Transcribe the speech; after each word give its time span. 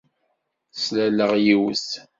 Slaleɣ 0.83 1.31
yiwet. 1.43 1.87